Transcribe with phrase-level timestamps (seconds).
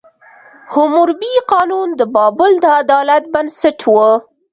[0.73, 3.95] حموربي قانون د بابل د عدالت بنسټ و.